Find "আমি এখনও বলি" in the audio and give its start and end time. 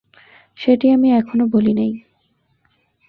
0.89-1.73